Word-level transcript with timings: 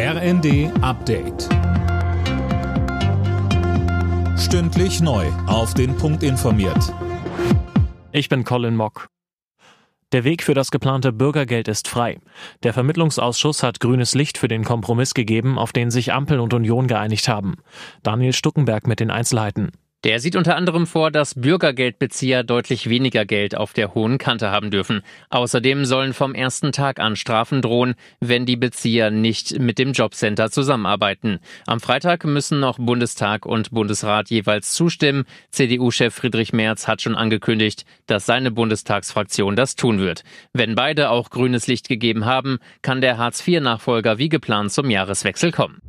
RND 0.00 0.70
Update. 0.80 1.48
Stündlich 4.38 5.00
neu. 5.00 5.26
Auf 5.48 5.74
den 5.74 5.96
Punkt 5.96 6.22
informiert. 6.22 6.94
Ich 8.12 8.28
bin 8.28 8.44
Colin 8.44 8.76
Mock. 8.76 9.08
Der 10.12 10.22
Weg 10.22 10.44
für 10.44 10.54
das 10.54 10.70
geplante 10.70 11.12
Bürgergeld 11.12 11.66
ist 11.66 11.88
frei. 11.88 12.20
Der 12.62 12.74
Vermittlungsausschuss 12.74 13.64
hat 13.64 13.80
grünes 13.80 14.14
Licht 14.14 14.38
für 14.38 14.46
den 14.46 14.62
Kompromiss 14.62 15.14
gegeben, 15.14 15.58
auf 15.58 15.72
den 15.72 15.90
sich 15.90 16.12
Ampel 16.12 16.38
und 16.38 16.54
Union 16.54 16.86
geeinigt 16.86 17.26
haben. 17.26 17.56
Daniel 18.04 18.32
Stuckenberg 18.32 18.86
mit 18.86 19.00
den 19.00 19.10
Einzelheiten. 19.10 19.72
Der 20.04 20.20
sieht 20.20 20.36
unter 20.36 20.54
anderem 20.54 20.86
vor, 20.86 21.10
dass 21.10 21.34
Bürgergeldbezieher 21.34 22.44
deutlich 22.44 22.88
weniger 22.88 23.24
Geld 23.24 23.56
auf 23.56 23.72
der 23.72 23.94
hohen 23.94 24.18
Kante 24.18 24.48
haben 24.48 24.70
dürfen. 24.70 25.02
Außerdem 25.28 25.84
sollen 25.84 26.14
vom 26.14 26.36
ersten 26.36 26.70
Tag 26.70 27.00
an 27.00 27.16
Strafen 27.16 27.62
drohen, 27.62 27.96
wenn 28.20 28.46
die 28.46 28.56
Bezieher 28.56 29.10
nicht 29.10 29.58
mit 29.58 29.80
dem 29.80 29.90
Jobcenter 29.90 30.52
zusammenarbeiten. 30.52 31.40
Am 31.66 31.80
Freitag 31.80 32.24
müssen 32.24 32.60
noch 32.60 32.78
Bundestag 32.78 33.44
und 33.44 33.72
Bundesrat 33.72 34.30
jeweils 34.30 34.72
zustimmen. 34.72 35.24
CDU-Chef 35.50 36.14
Friedrich 36.14 36.52
Merz 36.52 36.86
hat 36.86 37.02
schon 37.02 37.16
angekündigt, 37.16 37.84
dass 38.06 38.24
seine 38.24 38.52
Bundestagsfraktion 38.52 39.56
das 39.56 39.74
tun 39.74 39.98
wird. 39.98 40.22
Wenn 40.52 40.76
beide 40.76 41.10
auch 41.10 41.30
grünes 41.30 41.66
Licht 41.66 41.88
gegeben 41.88 42.24
haben, 42.24 42.58
kann 42.82 43.00
der 43.00 43.18
Hartz-IV-Nachfolger 43.18 44.18
wie 44.18 44.28
geplant 44.28 44.70
zum 44.70 44.90
Jahreswechsel 44.90 45.50
kommen. 45.50 45.82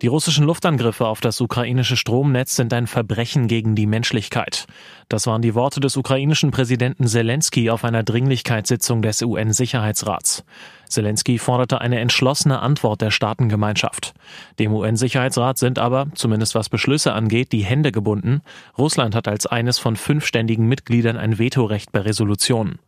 Die 0.00 0.06
russischen 0.06 0.44
Luftangriffe 0.44 1.08
auf 1.08 1.20
das 1.20 1.40
ukrainische 1.40 1.96
Stromnetz 1.96 2.54
sind 2.54 2.72
ein 2.72 2.86
Verbrechen 2.86 3.48
gegen 3.48 3.74
die 3.74 3.88
Menschlichkeit. 3.88 4.66
Das 5.08 5.26
waren 5.26 5.42
die 5.42 5.56
Worte 5.56 5.80
des 5.80 5.96
ukrainischen 5.96 6.52
Präsidenten 6.52 7.08
Zelensky 7.08 7.68
auf 7.68 7.84
einer 7.84 8.04
Dringlichkeitssitzung 8.04 9.02
des 9.02 9.22
UN-Sicherheitsrats. 9.22 10.44
Zelensky 10.88 11.38
forderte 11.38 11.80
eine 11.80 11.98
entschlossene 11.98 12.60
Antwort 12.60 13.00
der 13.00 13.10
Staatengemeinschaft. 13.10 14.14
Dem 14.60 14.72
UN-Sicherheitsrat 14.72 15.58
sind 15.58 15.80
aber, 15.80 16.06
zumindest 16.14 16.54
was 16.54 16.68
Beschlüsse 16.68 17.12
angeht, 17.12 17.50
die 17.50 17.64
Hände 17.64 17.90
gebunden. 17.90 18.42
Russland 18.78 19.16
hat 19.16 19.26
als 19.26 19.46
eines 19.46 19.80
von 19.80 19.96
fünf 19.96 20.24
ständigen 20.24 20.68
Mitgliedern 20.68 21.16
ein 21.16 21.40
Vetorecht 21.40 21.90
bei 21.90 22.00
Resolutionen. 22.00 22.78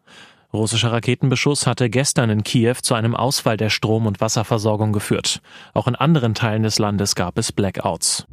Russischer 0.52 0.90
Raketenbeschuss 0.90 1.66
hatte 1.66 1.88
gestern 1.88 2.28
in 2.28 2.42
Kiew 2.42 2.76
zu 2.82 2.94
einem 2.94 3.14
Ausfall 3.14 3.56
der 3.56 3.70
Strom- 3.70 4.06
und 4.06 4.20
Wasserversorgung 4.20 4.92
geführt. 4.92 5.40
Auch 5.74 5.86
in 5.86 5.94
anderen 5.94 6.34
Teilen 6.34 6.64
des 6.64 6.78
Landes 6.78 7.14
gab 7.14 7.38
es 7.38 7.52
Blackouts. 7.52 8.26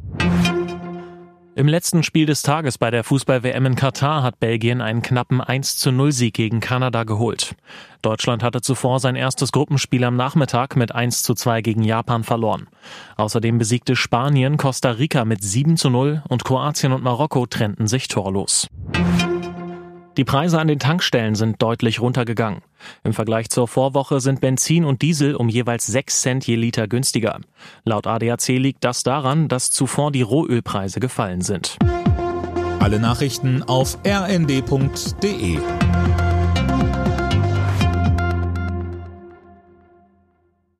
Im 1.58 1.66
letzten 1.66 2.04
Spiel 2.04 2.24
des 2.24 2.42
Tages 2.42 2.78
bei 2.78 2.92
der 2.92 3.02
Fußball-WM 3.02 3.66
in 3.66 3.74
Katar 3.74 4.22
hat 4.22 4.38
Belgien 4.38 4.80
einen 4.80 5.02
knappen 5.02 5.40
1 5.40 5.76
zu 5.76 5.90
0 5.90 6.12
Sieg 6.12 6.34
gegen 6.34 6.60
Kanada 6.60 7.02
geholt. 7.02 7.56
Deutschland 8.00 8.44
hatte 8.44 8.60
zuvor 8.60 9.00
sein 9.00 9.16
erstes 9.16 9.50
Gruppenspiel 9.50 10.04
am 10.04 10.14
Nachmittag 10.14 10.76
mit 10.76 10.94
1 10.94 11.24
zu 11.24 11.34
2 11.34 11.62
gegen 11.62 11.82
Japan 11.82 12.22
verloren. 12.22 12.68
Außerdem 13.16 13.58
besiegte 13.58 13.96
Spanien 13.96 14.56
Costa 14.56 14.92
Rica 14.92 15.24
mit 15.24 15.42
7 15.42 15.76
zu 15.76 15.90
0 15.90 16.22
und 16.28 16.44
Kroatien 16.44 16.92
und 16.92 17.02
Marokko 17.02 17.46
trennten 17.46 17.88
sich 17.88 18.06
torlos. 18.06 18.68
Die 20.18 20.24
Preise 20.24 20.58
an 20.58 20.66
den 20.66 20.80
Tankstellen 20.80 21.36
sind 21.36 21.62
deutlich 21.62 22.00
runtergegangen. 22.00 22.62
Im 23.04 23.12
Vergleich 23.12 23.50
zur 23.50 23.68
Vorwoche 23.68 24.20
sind 24.20 24.40
Benzin 24.40 24.84
und 24.84 25.00
Diesel 25.00 25.36
um 25.36 25.48
jeweils 25.48 25.86
6 25.86 26.22
Cent 26.22 26.44
je 26.44 26.56
Liter 26.56 26.88
günstiger. 26.88 27.38
Laut 27.84 28.08
ADAC 28.08 28.48
liegt 28.48 28.84
das 28.84 29.04
daran, 29.04 29.46
dass 29.46 29.70
zuvor 29.70 30.10
die 30.10 30.22
Rohölpreise 30.22 30.98
gefallen 30.98 31.42
sind. 31.42 31.78
Alle 32.80 32.98
Nachrichten 32.98 33.62
auf 33.62 33.96
rnd.de 34.04 35.58